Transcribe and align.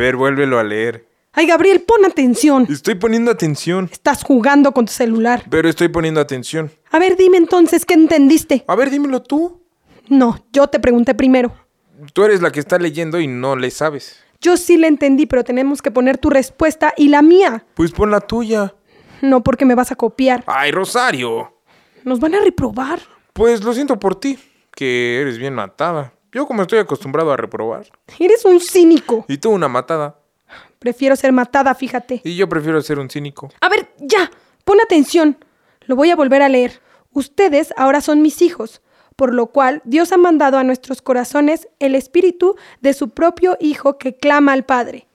Ver, 0.00 0.16
vuélvelo 0.16 0.58
a 0.58 0.64
leer. 0.64 1.06
Ay, 1.32 1.46
Gabriel, 1.46 1.82
pon 1.82 2.04
atención. 2.04 2.66
Estoy 2.68 2.96
poniendo 2.96 3.30
atención. 3.30 3.88
Estás 3.92 4.24
jugando 4.24 4.72
con 4.72 4.86
tu 4.86 4.92
celular. 4.92 5.44
Pero 5.48 5.68
estoy 5.68 5.88
poniendo 5.88 6.20
atención. 6.20 6.72
A 6.90 6.98
ver, 6.98 7.16
dime 7.16 7.36
entonces, 7.36 7.84
¿qué 7.84 7.94
entendiste? 7.94 8.64
A 8.66 8.74
ver, 8.74 8.90
dímelo 8.90 9.22
tú. 9.22 9.62
No, 10.08 10.44
yo 10.52 10.66
te 10.66 10.80
pregunté 10.80 11.14
primero. 11.14 11.52
Tú 12.12 12.24
eres 12.24 12.40
la 12.42 12.50
que 12.50 12.58
está 12.58 12.78
leyendo 12.78 13.20
y 13.20 13.28
no 13.28 13.54
le 13.54 13.70
sabes. 13.70 14.18
Yo 14.40 14.56
sí 14.56 14.76
le 14.76 14.88
entendí, 14.88 15.26
pero 15.26 15.44
tenemos 15.44 15.82
que 15.82 15.90
poner 15.90 16.18
tu 16.18 16.30
respuesta 16.30 16.94
y 16.96 17.08
la 17.08 17.22
mía. 17.22 17.64
Pues 17.74 17.92
pon 17.92 18.10
la 18.10 18.20
tuya. 18.20 18.74
No 19.20 19.42
porque 19.42 19.66
me 19.66 19.74
vas 19.74 19.92
a 19.92 19.96
copiar. 19.96 20.42
Ay, 20.46 20.72
Rosario. 20.72 21.54
Nos 22.04 22.18
van 22.18 22.34
a 22.34 22.40
reprobar. 22.40 23.00
Pues 23.34 23.62
lo 23.62 23.74
siento 23.74 24.00
por 24.00 24.18
ti, 24.18 24.38
que 24.74 25.20
eres 25.20 25.38
bien 25.38 25.54
matada. 25.54 26.14
Yo 26.32 26.46
como 26.46 26.62
estoy 26.62 26.78
acostumbrado 26.78 27.32
a 27.32 27.36
reprobar. 27.36 27.86
Eres 28.18 28.44
un 28.44 28.60
cínico. 28.60 29.24
Y 29.28 29.38
tú 29.38 29.50
una 29.50 29.68
matada. 29.68 30.16
Prefiero 30.78 31.16
ser 31.16 31.32
matada, 31.32 31.74
fíjate. 31.74 32.20
Y 32.24 32.36
yo 32.36 32.48
prefiero 32.48 32.80
ser 32.82 32.98
un 32.98 33.10
cínico. 33.10 33.50
A 33.60 33.68
ver, 33.68 33.90
ya. 33.98 34.30
Pon 34.64 34.80
atención. 34.80 35.36
Lo 35.86 35.96
voy 35.96 36.10
a 36.10 36.16
volver 36.16 36.42
a 36.42 36.48
leer. 36.48 36.80
Ustedes 37.12 37.74
ahora 37.76 38.00
son 38.00 38.22
mis 38.22 38.40
hijos, 38.42 38.80
por 39.16 39.34
lo 39.34 39.46
cual 39.46 39.82
Dios 39.84 40.12
ha 40.12 40.16
mandado 40.16 40.58
a 40.58 40.64
nuestros 40.64 41.02
corazones 41.02 41.68
el 41.80 41.94
espíritu 41.94 42.56
de 42.80 42.94
su 42.94 43.10
propio 43.10 43.56
Hijo 43.60 43.98
que 43.98 44.16
clama 44.16 44.52
al 44.52 44.64
Padre. 44.64 45.08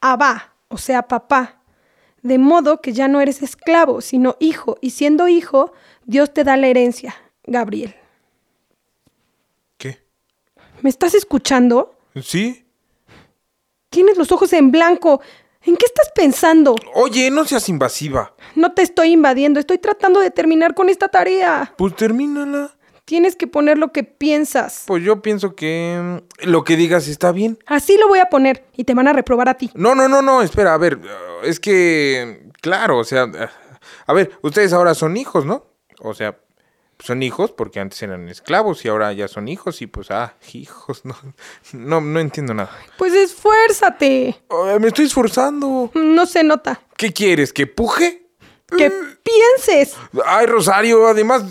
Abba, 0.00 0.54
o 0.68 0.78
sea, 0.78 1.02
papá. 1.02 1.60
De 2.22 2.38
modo 2.38 2.80
que 2.80 2.92
ya 2.92 3.08
no 3.08 3.20
eres 3.20 3.42
esclavo, 3.42 4.00
sino 4.00 4.36
hijo, 4.40 4.78
y 4.80 4.90
siendo 4.90 5.28
hijo, 5.28 5.72
Dios 6.06 6.32
te 6.32 6.44
da 6.44 6.56
la 6.56 6.68
herencia, 6.68 7.14
Gabriel. 7.44 7.94
¿Me 10.82 10.90
estás 10.90 11.14
escuchando? 11.14 11.94
¿Sí? 12.20 12.66
Tienes 13.88 14.18
los 14.18 14.32
ojos 14.32 14.52
en 14.52 14.72
blanco. 14.72 15.20
¿En 15.64 15.76
qué 15.76 15.86
estás 15.86 16.10
pensando? 16.12 16.74
Oye, 16.94 17.30
no 17.30 17.44
seas 17.44 17.68
invasiva. 17.68 18.34
No 18.56 18.72
te 18.72 18.82
estoy 18.82 19.12
invadiendo, 19.12 19.60
estoy 19.60 19.78
tratando 19.78 20.18
de 20.18 20.32
terminar 20.32 20.74
con 20.74 20.88
esta 20.88 21.06
tarea. 21.08 21.72
Pues 21.78 21.94
termínala. 21.94 22.74
Tienes 23.04 23.36
que 23.36 23.46
poner 23.46 23.78
lo 23.78 23.92
que 23.92 24.02
piensas. 24.02 24.82
Pues 24.86 25.04
yo 25.04 25.22
pienso 25.22 25.54
que 25.54 26.00
mm, 26.00 26.48
lo 26.48 26.64
que 26.64 26.76
digas 26.76 27.06
está 27.06 27.30
bien. 27.30 27.58
Así 27.66 27.96
lo 27.96 28.08
voy 28.08 28.18
a 28.18 28.26
poner 28.26 28.64
y 28.76 28.82
te 28.82 28.94
van 28.94 29.06
a 29.06 29.12
reprobar 29.12 29.48
a 29.48 29.54
ti. 29.54 29.70
No, 29.74 29.94
no, 29.94 30.08
no, 30.08 30.20
no, 30.20 30.42
espera, 30.42 30.74
a 30.74 30.78
ver, 30.78 30.96
uh, 30.96 31.44
es 31.44 31.60
que, 31.60 32.48
claro, 32.60 32.98
o 32.98 33.04
sea, 33.04 33.26
uh, 33.26 33.36
a 34.06 34.12
ver, 34.12 34.32
ustedes 34.42 34.72
ahora 34.72 34.94
son 34.94 35.16
hijos, 35.16 35.44
¿no? 35.46 35.66
O 36.00 36.14
sea, 36.14 36.36
son 36.98 37.22
hijos 37.22 37.50
porque 37.50 37.80
antes 37.80 38.02
eran 38.02 38.28
esclavos 38.28 38.84
y 38.84 38.88
ahora 38.88 39.12
ya 39.12 39.28
son 39.28 39.48
hijos 39.48 39.82
y 39.82 39.86
pues, 39.86 40.10
ah, 40.10 40.34
hijos, 40.52 41.04
no, 41.04 41.16
no, 41.72 42.00
no 42.00 42.20
entiendo 42.20 42.54
nada. 42.54 42.70
Pues 42.98 43.12
esfuérzate. 43.12 44.40
Me 44.80 44.88
estoy 44.88 45.06
esforzando. 45.06 45.90
No 45.94 46.26
se 46.26 46.44
nota. 46.44 46.80
¿Qué 46.96 47.12
quieres, 47.12 47.52
que 47.52 47.66
puje? 47.66 48.26
Que 48.76 48.90
pienses. 49.22 49.96
Ay, 50.24 50.46
Rosario, 50.46 51.06
además 51.06 51.44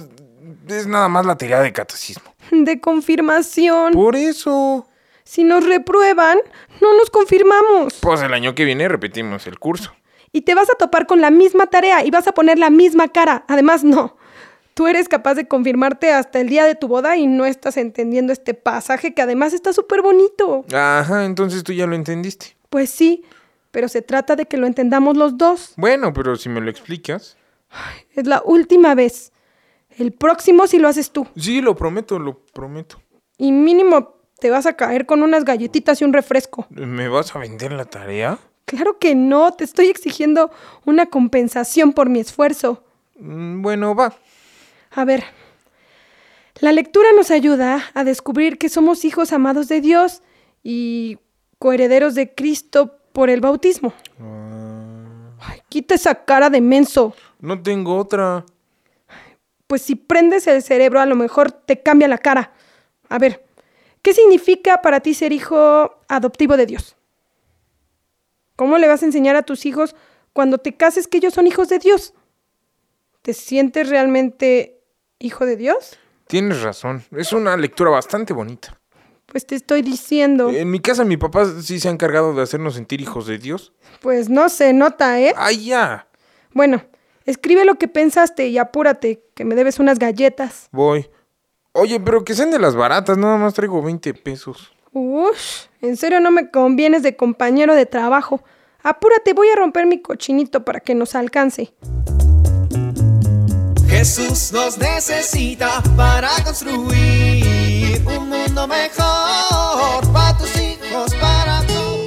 es 0.68 0.88
nada 0.88 1.08
más 1.08 1.26
la 1.26 1.38
teoría 1.38 1.60
de 1.60 1.72
catecismo. 1.72 2.34
De 2.52 2.80
confirmación. 2.80 3.94
Por 3.94 4.16
eso. 4.16 4.88
Si 5.24 5.44
nos 5.44 5.66
reprueban, 5.66 6.40
no 6.82 6.98
nos 6.98 7.10
confirmamos. 7.10 7.94
Pues 8.02 8.22
el 8.22 8.34
año 8.34 8.56
que 8.56 8.66
viene 8.66 8.88
repetimos 8.88 9.48
el 9.48 9.60
curso. 9.60 9.94
Y 10.34 10.42
te 10.42 10.56
vas 10.56 10.70
a 10.70 10.76
topar 10.76 11.08
con 11.08 11.22
la 11.22 11.30
misma 11.30 11.68
tarea 11.68 12.04
y 12.04 12.12
vas 12.12 12.28
a 12.28 12.34
poner 12.34 12.58
la 12.58 12.70
misma 12.70 13.10
cara. 13.10 13.46
Además, 13.48 13.84
no. 13.84 14.18
Tú 14.82 14.88
eres 14.88 15.08
capaz 15.08 15.36
de 15.36 15.48
confirmarte 15.48 16.12
hasta 16.12 16.40
el 16.42 16.50
día 16.50 16.66
de 16.66 16.74
tu 16.74 16.88
boda 16.88 17.16
y 17.16 17.28
no 17.28 17.46
estás 17.46 17.78
entendiendo 17.78 18.34
este 18.34 18.56
pasaje 18.56 19.14
que 19.14 19.22
además 19.22 19.54
está 19.54 19.74
súper 19.74 20.02
bonito. 20.02 20.66
Ajá, 20.74 21.24
entonces 21.26 21.64
tú 21.64 21.72
ya 21.72 21.86
lo 21.86 21.94
entendiste. 21.94 22.58
Pues 22.72 22.90
sí, 22.90 23.24
pero 23.70 23.88
se 23.88 24.02
trata 24.02 24.36
de 24.36 24.48
que 24.48 24.58
lo 24.58 24.66
entendamos 24.66 25.16
los 25.16 25.38
dos. 25.38 25.74
Bueno, 25.78 26.14
pero 26.14 26.36
si 26.36 26.50
me 26.50 26.62
lo 26.62 26.72
explicas. 26.72 27.38
Es 28.16 28.26
la 28.26 28.42
última 28.44 28.96
vez. 28.96 29.32
El 30.00 30.14
próximo 30.14 30.66
sí 30.66 30.80
lo 30.80 30.88
haces 30.88 31.12
tú. 31.12 31.28
Sí, 31.38 31.62
lo 31.62 31.76
prometo, 31.76 32.18
lo 32.18 32.40
prometo. 32.52 33.00
Y 33.38 33.52
mínimo 33.52 34.16
te 34.40 34.50
vas 34.50 34.66
a 34.66 34.74
caer 34.76 35.06
con 35.06 35.22
unas 35.22 35.46
galletitas 35.46 36.02
y 36.02 36.06
un 36.06 36.14
refresco. 36.14 36.66
¿Me 36.72 37.08
vas 37.08 37.36
a 37.36 37.38
vender 37.38 37.72
la 37.72 37.86
tarea? 37.86 38.40
Claro 38.66 38.98
que 38.98 39.14
no, 39.14 39.52
te 39.54 39.64
estoy 39.64 39.90
exigiendo 39.90 40.50
una 40.86 41.06
compensación 41.06 41.94
por 41.94 42.10
mi 42.10 42.20
esfuerzo. 42.20 42.84
Mm, 43.20 43.62
Bueno, 43.62 43.94
va. 43.94 44.16
A 44.92 45.06
ver, 45.06 45.24
la 46.60 46.72
lectura 46.72 47.10
nos 47.16 47.32
ayuda 47.32 47.84
a 47.94 48.04
descubrir 48.04 48.58
que 48.58 48.70
somos 48.70 49.06
hijos 49.06 49.32
amados 49.32 49.68
de 49.68 49.82
Dios 49.82 50.22
y 50.64 51.18
coherederos 51.60 52.14
de 52.14 52.36
Cristo 52.36 52.98
por 53.14 53.30
el 53.30 53.42
bautismo. 53.42 53.94
Ay, 55.40 55.62
quita 55.70 55.96
esa 55.96 56.26
cara 56.26 56.50
de 56.50 56.62
menso. 56.62 57.16
No 57.40 57.62
tengo 57.62 57.98
otra. 57.98 58.46
Pues 59.68 59.82
si 59.82 59.96
prendes 59.96 60.46
el 60.48 60.62
cerebro 60.62 61.00
a 61.00 61.06
lo 61.06 61.16
mejor 61.16 61.52
te 61.52 61.82
cambia 61.82 62.08
la 62.08 62.18
cara. 62.18 62.52
A 63.08 63.18
ver, 63.18 63.46
¿qué 64.02 64.14
significa 64.14 64.82
para 64.82 65.00
ti 65.00 65.14
ser 65.14 65.32
hijo 65.32 66.02
adoptivo 66.10 66.58
de 66.58 66.66
Dios? 66.66 66.98
¿Cómo 68.58 68.78
le 68.78 68.88
vas 68.88 69.02
a 69.02 69.06
enseñar 69.06 69.36
a 69.36 69.44
tus 69.44 69.66
hijos 69.66 69.96
cuando 70.34 70.58
te 70.58 70.76
cases 70.76 71.08
que 71.08 71.18
ellos 71.18 71.34
son 71.34 71.48
hijos 71.48 71.70
de 71.70 71.80
Dios? 71.80 72.14
¿Te 73.22 73.34
sientes 73.34 73.90
realmente 73.90 74.81
hijo 75.22 75.46
de 75.46 75.56
Dios? 75.56 75.98
Tienes 76.28 76.62
razón. 76.62 77.04
Es 77.16 77.34
una 77.34 77.56
lectura 77.58 77.92
bastante 77.92 78.34
bonita. 78.34 78.78
Pues 79.26 79.46
te 79.46 79.56
estoy 79.56 79.82
diciendo. 79.82 80.50
En 80.50 80.70
mi 80.70 80.80
casa 80.80 81.06
mi 81.06 81.18
papá 81.18 81.46
sí 81.62 81.80
se 81.80 81.88
ha 81.88 81.92
encargado 81.92 82.34
de 82.34 82.42
hacernos 82.42 82.74
sentir 82.74 83.00
hijos 83.00 83.28
de 83.28 83.38
Dios. 83.38 83.72
Pues 84.02 84.30
no 84.30 84.50
se 84.50 84.74
nota, 84.74 85.22
¿eh? 85.22 85.34
¡Ay, 85.38 85.66
ya! 85.66 86.08
Bueno, 86.54 86.84
escribe 87.26 87.64
lo 87.64 87.76
que 87.76 87.88
pensaste 87.88 88.48
y 88.48 88.58
apúrate, 88.58 89.24
que 89.34 89.46
me 89.46 89.56
debes 89.56 89.80
unas 89.80 90.00
galletas. 90.00 90.68
Voy. 90.72 91.10
Oye, 91.72 92.02
pero 92.02 92.26
que 92.26 92.36
sean 92.36 92.52
de 92.52 92.60
las 92.60 92.76
baratas, 92.76 93.18
nada 93.18 93.38
más 93.38 93.54
traigo 93.54 93.82
20 93.82 94.14
pesos. 94.16 94.74
Ush, 94.92 95.68
en 95.80 95.96
serio 95.96 96.20
no 96.20 96.32
me 96.32 96.52
convienes 96.52 97.02
de 97.02 97.16
compañero 97.16 97.74
de 97.74 97.86
trabajo. 97.86 98.44
Apúrate, 98.84 99.32
voy 99.32 99.48
a 99.48 99.56
romper 99.56 99.86
mi 99.86 100.02
cochinito 100.02 100.66
para 100.66 100.82
que 100.82 100.96
nos 100.96 101.16
alcance. 101.16 101.74
Jesús 104.02 104.52
nos 104.52 104.80
necesita 104.80 105.84
para 105.96 106.32
construir 106.44 108.02
un 108.08 108.30
mundo 108.30 108.68
mejor 108.68 110.12
para 110.12 110.36
tus 110.40 110.50
hijos, 110.60 111.14
para 111.22 111.64
todos. 111.68 112.00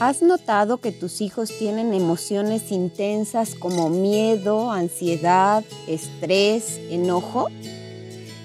¿Has 0.00 0.20
notado 0.22 0.78
que 0.80 0.90
tus 0.90 1.20
hijos 1.20 1.56
tienen 1.56 1.94
emociones 1.94 2.72
intensas 2.72 3.54
como 3.54 3.88
miedo, 3.88 4.72
ansiedad, 4.72 5.62
estrés, 5.86 6.80
enojo? 6.90 7.46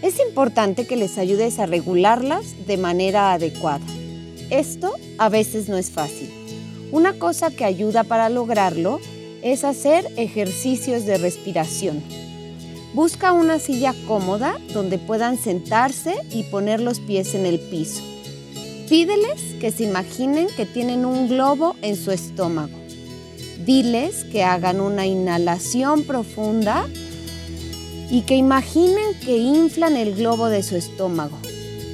Es 0.03 0.19
importante 0.19 0.85
que 0.85 0.97
les 0.97 1.17
ayudes 1.17 1.57
a 1.57 1.65
regularlas 1.65 2.67
de 2.67 2.77
manera 2.77 3.33
adecuada. 3.33 3.87
Esto 4.51 4.93
a 5.17 5.29
veces 5.29 5.67
no 5.67 5.77
es 5.77 5.89
fácil. 5.89 6.44
Una 6.95 7.19
cosa 7.19 7.51
que 7.51 7.65
ayuda 7.65 8.05
para 8.05 8.29
lograrlo 8.29 9.01
es 9.41 9.65
hacer 9.65 10.09
ejercicios 10.15 11.05
de 11.05 11.17
respiración. 11.17 12.01
Busca 12.93 13.33
una 13.33 13.59
silla 13.59 13.93
cómoda 14.07 14.57
donde 14.73 14.97
puedan 14.97 15.37
sentarse 15.37 16.15
y 16.31 16.43
poner 16.43 16.79
los 16.79 17.01
pies 17.01 17.35
en 17.35 17.45
el 17.45 17.59
piso. 17.59 18.01
Pídeles 18.87 19.41
que 19.59 19.73
se 19.73 19.83
imaginen 19.83 20.47
que 20.55 20.65
tienen 20.65 21.05
un 21.05 21.27
globo 21.27 21.75
en 21.81 21.97
su 21.97 22.11
estómago. 22.11 22.77
Diles 23.65 24.23
que 24.31 24.45
hagan 24.45 24.79
una 24.79 25.05
inhalación 25.05 26.03
profunda 26.03 26.87
y 28.09 28.21
que 28.21 28.35
imaginen 28.35 29.19
que 29.19 29.35
inflan 29.35 29.97
el 29.97 30.15
globo 30.15 30.47
de 30.47 30.63
su 30.63 30.77
estómago. 30.77 31.37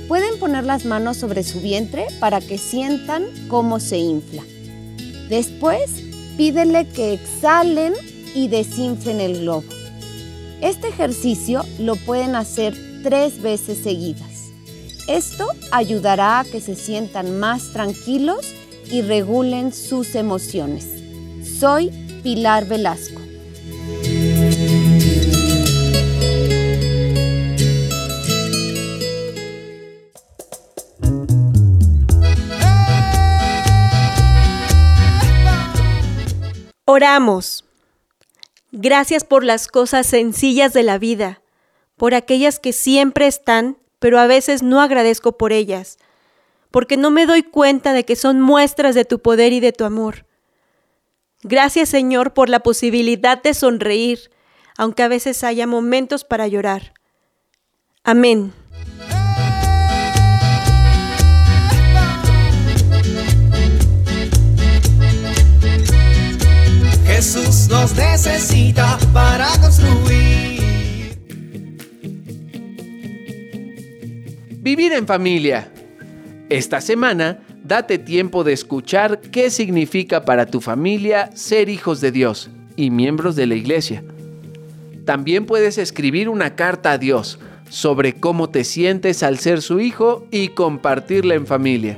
Pueden 0.08 0.38
poner 0.38 0.64
las 0.64 0.86
manos 0.86 1.18
sobre 1.18 1.42
su 1.42 1.60
vientre 1.60 2.06
para 2.20 2.40
que 2.40 2.60
sientan 2.60 3.26
cómo 3.48 3.80
se 3.80 3.98
infla. 3.98 4.44
Después, 5.32 5.90
pídele 6.36 6.90
que 6.90 7.14
exhalen 7.14 7.94
y 8.36 8.50
desinflen 8.50 9.22
el 9.22 9.40
globo. 9.40 9.64
Este 10.60 10.90
ejercicio 10.90 11.64
lo 11.80 11.96
pueden 11.96 12.36
hacer 12.36 12.76
tres 13.02 13.42
veces 13.42 13.78
seguidas. 13.82 14.52
Esto 15.08 15.48
ayudará 15.72 16.42
a 16.42 16.44
que 16.44 16.60
se 16.60 16.76
sientan 16.76 17.40
más 17.40 17.72
tranquilos 17.72 18.54
y 18.92 19.04
regulen 19.04 19.72
sus 19.72 20.16
emociones. 20.16 20.86
Soy 21.60 21.92
Pilar 22.24 22.68
Velasco. 22.68 23.21
Oramos. 36.94 37.64
Gracias 38.74 39.24
por 39.24 39.46
las 39.46 39.70
cosas 39.70 40.06
sencillas 40.06 40.74
de 40.74 40.84
la 40.84 40.98
vida, 40.98 41.42
por 41.96 42.14
aquellas 42.14 42.60
que 42.60 42.74
siempre 42.74 43.28
están, 43.28 43.78
pero 44.00 44.20
a 44.20 44.28
veces 44.28 44.62
no 44.62 44.82
agradezco 44.82 45.38
por 45.38 45.54
ellas, 45.54 46.00
porque 46.70 46.98
no 46.98 47.10
me 47.10 47.26
doy 47.26 47.44
cuenta 47.44 47.94
de 47.94 48.04
que 48.04 48.18
son 48.18 48.42
muestras 48.42 48.94
de 48.94 49.06
tu 49.06 49.20
poder 49.20 49.54
y 49.54 49.62
de 49.62 49.72
tu 49.72 49.86
amor. 49.86 50.26
Gracias 51.44 51.88
Señor 51.88 52.34
por 52.34 52.50
la 52.50 52.60
posibilidad 52.60 53.42
de 53.42 53.54
sonreír, 53.54 54.30
aunque 54.76 55.04
a 55.04 55.08
veces 55.08 55.46
haya 55.46 55.68
momentos 55.68 56.26
para 56.26 56.50
llorar. 56.50 56.94
Amén. 58.04 58.52
Jesús 67.32 67.70
nos 67.70 67.96
necesita 67.96 69.00
para 69.14 69.48
construir. 69.62 71.18
Vivir 74.60 74.92
en 74.92 75.08
familia. 75.08 75.72
Esta 76.50 76.82
semana, 76.82 77.40
date 77.64 78.00
tiempo 78.00 78.44
de 78.44 78.52
escuchar 78.52 79.22
qué 79.22 79.50
significa 79.50 80.26
para 80.26 80.46
tu 80.46 80.60
familia 80.60 81.30
ser 81.34 81.70
hijos 81.70 82.02
de 82.02 82.12
Dios 82.12 82.50
y 82.76 82.90
miembros 82.90 83.38
de 83.38 83.48
la 83.48 83.56
iglesia. 83.56 84.04
También 85.06 85.46
puedes 85.46 85.78
escribir 85.78 86.28
una 86.28 86.58
carta 86.58 86.92
a 86.92 86.98
Dios 86.98 87.40
sobre 87.70 88.12
cómo 88.12 88.50
te 88.50 88.66
sientes 88.66 89.24
al 89.24 89.40
ser 89.40 89.62
su 89.62 89.80
hijo 89.80 90.28
y 90.32 90.50
compartirla 90.50 91.36
en 91.36 91.48
familia. 91.48 91.98